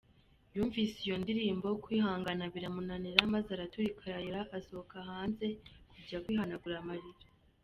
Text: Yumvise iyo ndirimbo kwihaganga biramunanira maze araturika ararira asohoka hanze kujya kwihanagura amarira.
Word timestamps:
Yumvise 0.55 0.95
iyo 1.05 1.15
ndirimbo 1.23 1.67
kwihaganga 1.83 2.43
biramunanira 2.53 3.31
maze 3.33 3.49
araturika 3.51 3.99
ararira 4.05 4.41
asohoka 4.57 4.97
hanze 5.09 5.45
kujya 5.91 6.21
kwihanagura 6.23 6.75
amarira. 6.83 7.21